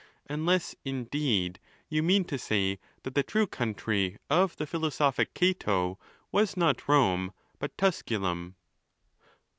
[0.27, 5.99] Unless, indeed, you mean to say, that the true country of the philosophic Cato
[6.31, 8.55] was not Rome, but Tus culum.